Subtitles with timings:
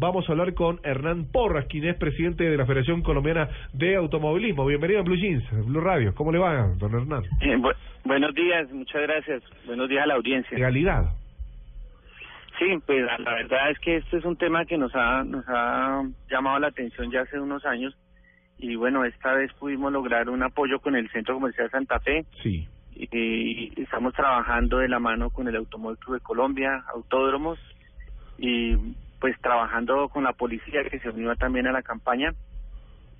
[0.00, 4.64] Vamos a hablar con Hernán Porras, quien es presidente de la Federación Colombiana de Automovilismo.
[4.64, 6.14] Bienvenido a Blue Jeans, Blue Radio.
[6.14, 7.24] ¿Cómo le va, don Hernán?
[7.42, 9.42] Eh, bu- buenos días, muchas gracias.
[9.66, 10.56] Buenos días a la audiencia.
[10.56, 11.12] Legalidad.
[12.58, 16.02] Sí, pues la verdad es que este es un tema que nos ha, nos ha
[16.30, 17.94] llamado la atención ya hace unos años
[18.58, 22.66] y bueno, esta vez pudimos lograr un apoyo con el Centro Comercial Santa Fe Sí.
[22.94, 27.58] y, y estamos trabajando de la mano con el Automóvil Club de Colombia, Autódromos
[28.38, 28.74] y
[29.22, 32.34] pues trabajando con la policía que se unió también a la campaña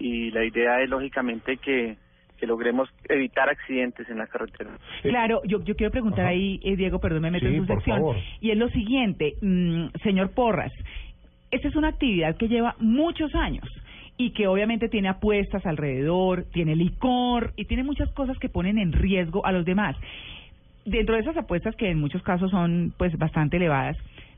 [0.00, 1.96] y la idea es lógicamente que,
[2.38, 4.70] que logremos evitar accidentes en la carretera.
[5.02, 6.30] Claro, yo, yo quiero preguntar Ajá.
[6.30, 7.98] ahí, eh, Diego, perdón, me meto Sí, en su por sección.
[7.98, 8.16] favor.
[8.40, 10.72] Y es lo siguiente, mm, señor Porras,
[11.52, 13.68] esta es una actividad que lleva muchos años
[14.16, 18.92] y que obviamente tiene apuestas alrededor, tiene licor y tiene muchas cosas que ponen en
[18.92, 19.94] riesgo a los demás.
[20.84, 23.96] Dentro de esas apuestas que en muchos casos son pues bastante elevadas,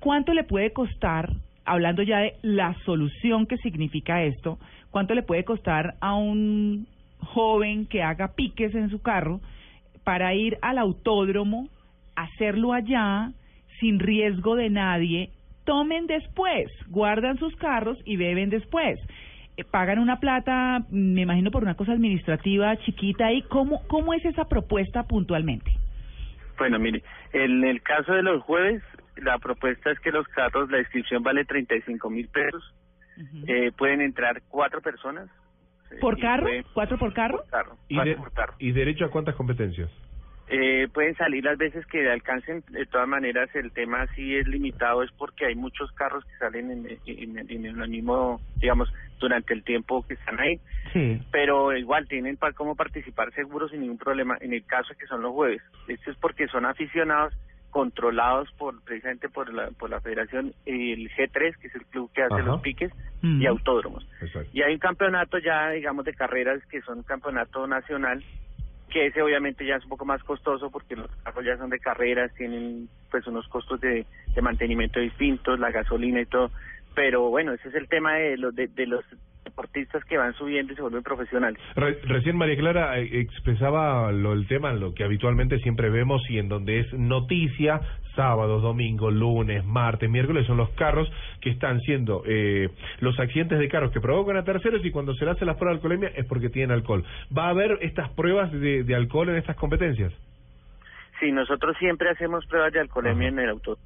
[0.00, 1.30] ¿cuánto le puede costar,
[1.66, 4.58] hablando ya de la solución que significa esto,
[4.90, 6.86] cuánto le puede costar a un
[7.18, 9.40] joven que haga piques en su carro
[10.04, 11.68] para ir al autódromo,
[12.14, 13.32] hacerlo allá,
[13.80, 15.30] sin riesgo de nadie,
[15.64, 18.98] tomen después, guardan sus carros y beben después.
[19.56, 24.14] Eh, Pagan una plata, mm, me imagino por una cosa administrativa chiquita y cómo cómo
[24.14, 25.72] es esa propuesta puntualmente.
[26.58, 28.82] Bueno, mire, en el caso de los jueves,
[29.16, 32.74] la propuesta es que los carros, la inscripción vale 35 mil pesos,
[33.46, 35.28] eh, pueden entrar cuatro personas.
[36.00, 36.44] ¿Por carro?
[36.44, 37.38] pueden- ¿Cuatro por carro?
[37.38, 38.54] Por carro, ¿Y, cuatro de- por carro.
[38.58, 39.90] ¿Y derecho a cuántas competencias?
[40.48, 45.02] Eh, pueden salir las veces que alcancen, de todas maneras el tema sí es limitado,
[45.02, 49.54] es porque hay muchos carros que salen en, en, en- en el mismo, digamos, durante
[49.54, 50.60] el tiempo que están ahí,
[50.92, 51.20] Sí.
[51.32, 55.22] pero igual tienen para cómo participar seguros sin ningún problema en el caso que son
[55.22, 55.62] los jueves.
[55.88, 57.32] Esto es porque son aficionados
[57.76, 62.22] controlados por precisamente por la por la Federación el G3, que es el club que
[62.22, 62.42] hace Ajá.
[62.42, 62.90] los piques
[63.22, 63.42] Mm.
[63.42, 64.06] y autódromos.
[64.22, 64.48] Exacto.
[64.54, 68.22] Y hay un campeonato ya, digamos, de carreras que son un campeonato nacional,
[68.90, 71.78] que ese obviamente ya es un poco más costoso porque los carros ya son de
[71.78, 76.50] carreras, tienen pues unos costos de, de mantenimiento distintos, la gasolina y todo.
[76.94, 79.04] Pero bueno, ese es el tema de los, de, de los
[79.46, 81.58] deportistas que van subiendo y se vuelven profesionales.
[81.74, 86.38] Re- recién María Clara eh, expresaba lo, el tema, lo que habitualmente siempre vemos y
[86.38, 87.80] en donde es noticia,
[88.14, 92.68] sábados, domingos, lunes, martes, miércoles, son los carros que están siendo eh,
[93.00, 95.74] los accidentes de carros que provocan a terceros y cuando se le hace las pruebas
[95.74, 97.04] de alcoholemia es porque tienen alcohol.
[97.36, 100.12] ¿Va a haber estas pruebas de, de alcohol en estas competencias?
[101.20, 103.36] Sí, nosotros siempre hacemos pruebas de alcoholemia Ajá.
[103.36, 103.78] en el auto.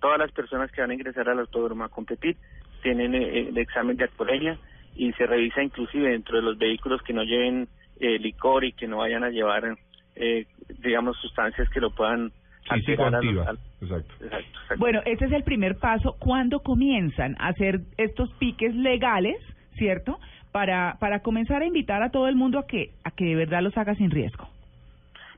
[0.00, 2.36] Todas las personas que van a ingresar al autódromo a competir
[2.82, 4.56] tienen eh, el examen de alcoholemia
[4.94, 7.68] y se revisa inclusive dentro de los vehículos que no lleven
[8.00, 9.76] eh, licor y que no vayan a llevar,
[10.16, 10.46] eh,
[10.80, 12.30] digamos, sustancias que lo puedan
[12.64, 14.12] Sí, alterar a los- al- Exacto.
[14.24, 14.24] Exacto,
[14.60, 14.76] exacto.
[14.78, 16.16] Bueno, ese es el primer paso.
[16.18, 19.36] ¿Cuándo comienzan a hacer estos piques legales,
[19.76, 20.18] cierto?
[20.52, 23.62] Para, para comenzar a invitar a todo el mundo a que, a que de verdad
[23.62, 24.48] los haga sin riesgo.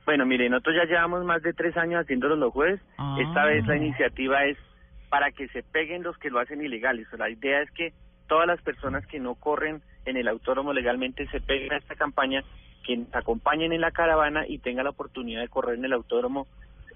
[0.06, 2.80] Bueno, mire, nosotros ya llevamos más de tres años haciéndolo los jueves.
[2.98, 3.16] Ah.
[3.20, 4.56] Esta vez la iniciativa es
[5.08, 7.06] para que se peguen los que lo hacen ilegales.
[7.12, 7.92] O la idea es que
[8.30, 12.44] todas las personas que no corren en el autódromo legalmente se peguen a esta campaña,
[12.86, 16.46] que nos acompañen en la caravana y tengan la oportunidad de correr en el autódromo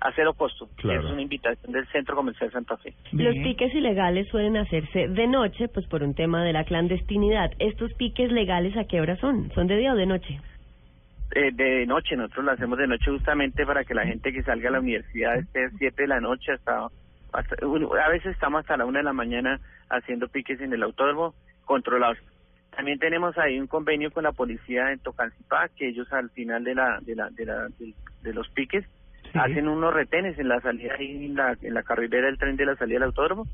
[0.00, 0.68] a cero costo.
[0.76, 1.00] Claro.
[1.00, 2.94] Es una invitación del Centro Comercial Santa Fe.
[3.10, 7.50] Los piques ilegales suelen hacerse de noche, pues por un tema de la clandestinidad.
[7.58, 9.50] ¿Estos piques legales a qué hora son?
[9.54, 10.40] ¿Son de día o de noche?
[11.34, 14.68] Eh, de noche, nosotros lo hacemos de noche justamente para que la gente que salga
[14.68, 16.86] a la universidad esté a 7 de la noche hasta,
[17.34, 21.34] hasta a veces estamos hasta la una de la mañana haciendo piques en el autódromo
[21.64, 22.18] controlados.
[22.76, 26.74] También tenemos ahí un convenio con la policía en Tocancipá que ellos al final de
[26.74, 28.84] la de la de, la, de, de los piques
[29.32, 29.40] Sí.
[29.40, 32.66] hacen unos retenes en la salida ahí en la en la carrilera del tren de
[32.66, 33.46] la salida del autódromo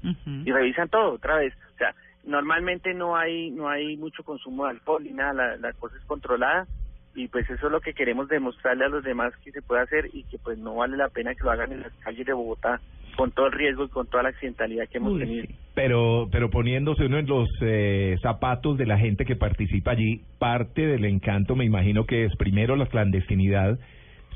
[0.45, 1.55] y revisan todo otra vez.
[1.75, 5.73] O sea, normalmente no hay no hay mucho consumo de alcohol ni nada, la, la
[5.73, 6.67] cosa es controlada
[7.15, 10.11] y pues eso es lo que queremos demostrarle a los demás que se puede hacer
[10.13, 12.79] y que pues no vale la pena que lo hagan en las calles de Bogotá
[13.17, 15.47] con todo el riesgo y con toda la accidentalidad que hemos Uy, tenido.
[15.47, 15.55] sí.
[15.75, 20.87] Pero, pero poniéndose uno en los eh, zapatos de la gente que participa allí, parte
[20.87, 23.79] del encanto me imagino que es primero la clandestinidad,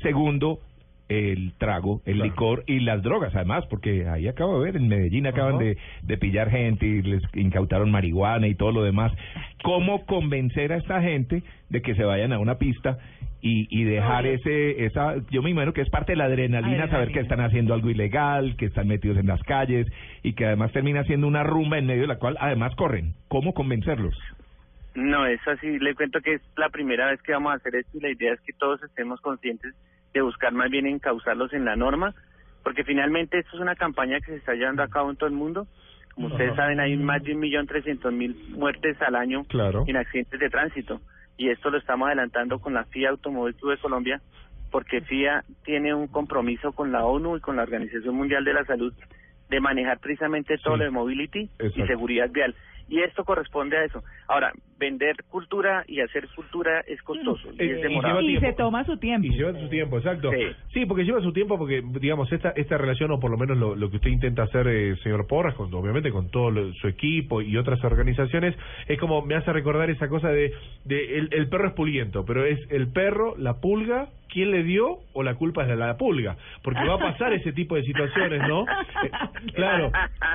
[0.01, 0.59] segundo
[1.07, 2.29] el trago, el Claro.
[2.31, 6.17] licor y las drogas, además, porque ahí acabo de ver, en Medellín acaban de, de
[6.17, 9.11] pillar gente y les incautaron marihuana y todo lo demás.
[9.63, 12.97] ¿Cómo convencer a esta gente de que se vayan a una pista
[13.41, 17.11] y, y dejar ese, esa, yo me imagino que es parte de la adrenalina, saber
[17.11, 19.87] que están haciendo algo ilegal, que están metidos en las calles
[20.23, 23.13] y que además termina siendo una rumba en medio de la cual además corren.
[23.27, 24.17] ¿Cómo convencerlos?
[24.95, 27.97] No, es así, le cuento que es la primera vez que vamos a hacer esto
[27.97, 29.75] y la idea es que todos estemos conscientes
[30.13, 32.13] de buscar más bien encauzarlos en la norma,
[32.63, 35.35] porque finalmente esto es una campaña que se está llevando a cabo en todo el
[35.35, 35.67] mundo
[36.15, 39.83] Como ustedes saben, hay más de un millón trescientos mil muertes al año Claro.
[39.85, 41.01] en accidentes de tránsito.
[41.37, 44.21] Y esto lo estamos adelantando con la FIA Automóvil Club de Colombia,
[44.71, 48.65] porque FIA tiene un compromiso con la ONU y con la Organización Mundial de la
[48.65, 48.93] Salud
[49.49, 50.79] de manejar precisamente todo Sí.
[50.79, 51.83] lo de mobility Exacto.
[51.83, 52.55] y seguridad vial.
[52.87, 54.03] Y esto corresponde a eso.
[54.27, 58.21] Ahora, vender cultura y hacer cultura es costoso y Eh, es y demorado.
[58.21, 59.25] Y se toma su tiempo.
[59.27, 60.31] Y lleva su tiempo, exacto.
[60.31, 60.45] Sí.
[60.73, 60.85] Sí.
[60.85, 63.89] porque lleva su tiempo porque, digamos, esta esta relación, o por lo menos lo, lo
[63.89, 67.57] que usted intenta hacer, eh, señor Porras, con, obviamente con todo lo- su equipo y
[67.57, 68.55] otras organizaciones,
[68.87, 70.51] es como me hace recordar esa cosa de,
[70.83, 74.99] de el, el perro es puliento, pero es el perro, la pulga, ¿quién le dio
[75.13, 76.35] o la culpa es de la pulga?
[76.61, 78.65] Porque va a pasar ese tipo de situaciones, ¿no?
[79.05, 79.11] Eh,
[79.53, 79.91] claro,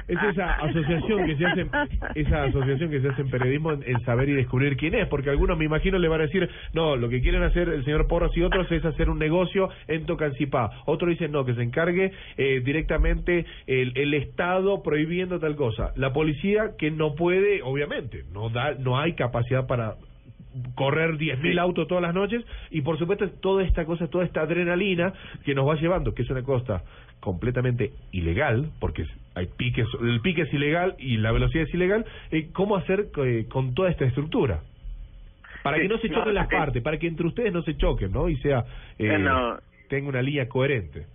[0.06, 1.66] es esa asociación que se hace,
[2.14, 5.30] esa asociación que se hace en periodismo en, en saber y descubrir quién es, porque
[5.30, 8.30] algunos me imagino le van a decir, no, lo que quieren hacer el señor Porras
[8.36, 10.70] y otros es hacer un negocio en Tocancipá.
[10.86, 15.92] Otros dicen, no, que se encargue eh, directamente el, el Estado prohibiendo tal cosa.
[15.96, 19.96] La policía que no puede, obviamente, no da, no hay capacidad para
[20.74, 25.12] correr 10.000 autos todas las noches y por supuesto toda esta cosa, toda esta adrenalina
[25.44, 26.82] que nos va llevando, que es una cosa
[27.20, 29.04] completamente ilegal, porque
[29.34, 33.46] hay piques, el pique es ilegal y la velocidad es ilegal, eh, ¿cómo hacer eh,
[33.50, 34.60] con toda esta estructura?
[35.62, 36.56] Para Sí, que no se no, choquen las sí.
[36.56, 38.28] partes, para que entre ustedes no se choquen, ¿no?
[38.28, 38.60] Y sea,
[38.98, 39.58] eh, Eh, no.
[39.88, 41.06] tenga una línea coherente.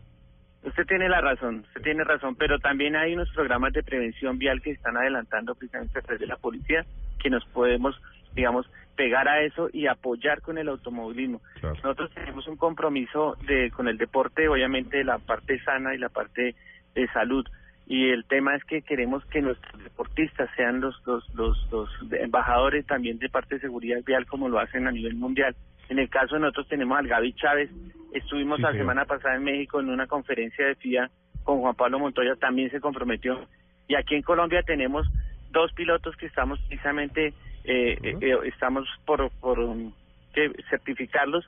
[0.63, 4.61] Usted tiene la razón, usted tiene razón, pero también hay unos programas de prevención vial
[4.61, 6.85] que están adelantando precisamente a través de la policía,
[7.21, 7.95] que nos podemos,
[8.35, 11.41] digamos, pegar a eso y apoyar con el automovilismo.
[11.59, 11.75] Claro.
[11.75, 16.55] Nosotros tenemos un compromiso de con el deporte, obviamente la parte sana y la parte
[16.93, 17.45] de salud.
[17.87, 22.85] Y el tema es que queremos que nuestros deportistas sean los, los, los, los embajadores
[22.87, 25.55] también de parte de seguridad vial como lo hacen a nivel mundial.
[25.89, 27.69] En el caso de nosotros tenemos al Gaby Chávez,
[28.11, 28.83] estuvimos Sí, la señor.
[28.85, 31.11] semana pasada en México en una conferencia de FIA
[31.43, 33.45] con Juan Pablo Montoya, también se comprometió.
[33.87, 35.05] Y aquí en Colombia tenemos
[35.51, 37.33] dos pilotos que estamos precisamente,
[37.67, 39.91] eh, eh, eh, estamos por, por um,
[40.33, 41.45] que certificarlos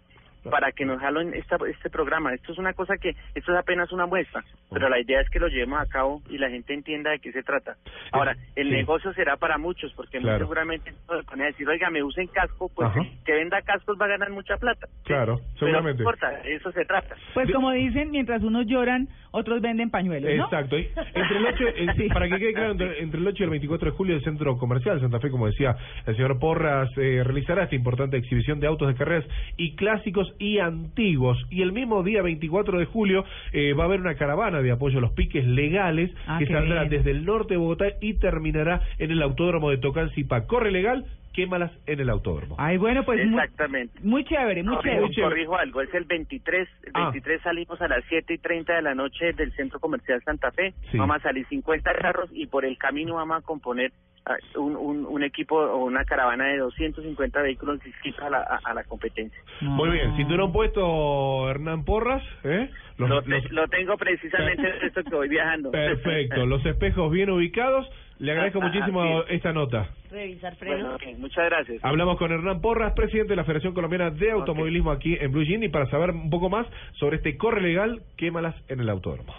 [0.50, 2.34] para que nos jalen esta, este programa.
[2.34, 5.40] Esto es una cosa que, esto es apenas una muestra, pero la idea es que
[5.40, 7.76] lo llevemos a cabo y la gente entienda de qué se trata.
[8.12, 8.74] Ahora, el Sí.
[8.76, 10.46] negocio será para muchos, porque muy Claro.
[10.46, 13.02] seguramente se van a decir, oiga, me usen casco, pues Ajá.
[13.26, 14.88] que venda cascos va a ganar mucha plata.
[15.04, 16.04] Claro, Pero no seguramente.
[16.04, 17.16] importa, de eso se trata.
[17.34, 20.44] Pues De- como dicen, mientras unos lloran, otros venden pañuelos, ¿no?
[20.46, 20.78] Exacto.
[20.78, 23.50] Y Entre el 8, el- para que quede claro, entre, entre el 8 y el
[23.52, 27.64] 24 de julio el Centro Comercial Santa Fe, como decía el señor Porras, eh, realizará
[27.64, 29.26] esta importante exhibición de autos de carreras
[29.58, 31.38] y clásicos y antiguos.
[31.50, 35.00] Y el mismo día 24 de julio eh, va a haber una caravana de apoyo
[35.00, 36.90] a los piques legales Ah, que saldrá bien.
[36.98, 40.46] desde el norte de Bogotá y terminará en el autódromo de Tocancipá.
[40.48, 41.06] Corre legal,
[41.38, 42.56] quémalas en el autódromo.
[42.58, 44.00] Ay, bueno, pues muy, Exactamente.
[44.02, 45.14] muy chévere, muy Corrijo, chévere.
[45.14, 45.30] chévere.
[45.30, 47.04] corrijo algo, es el 23, el Ah.
[47.12, 50.74] 23 salimos a las 7 y 30 de la noche del Centro Comercial Santa Fe,
[50.92, 50.98] Sí.
[50.98, 53.92] vamos a salir 50 carros y por el camino vamos a componer
[54.26, 58.60] ah, un, un, un equipo o una caravana de 250 vehículos inscritos a la, a,
[58.64, 59.40] a la competencia.
[59.62, 62.70] Muy bien, cinturón puesto Hernán Porras, ¿eh?
[62.98, 65.70] Los- Lo, te- los- lo tengo precisamente esto que voy viajando.
[65.72, 67.88] Perfecto, los espejos bien ubicados.
[68.20, 69.90] Le agradezco Ah, muchísimo así esta nota.
[70.10, 70.96] Revisar Bueno, frenos.
[70.96, 71.84] ok, muchas gracias.
[71.86, 75.64] Hablamos con Hernán Porras, presidente de la Federación Colombiana de Automovilismo aquí en Blue Jean
[75.64, 79.34] y para saber un poco más sobre este corre legal, quémalas en el autódromo.